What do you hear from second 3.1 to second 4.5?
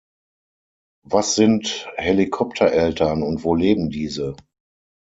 und wo leben diese?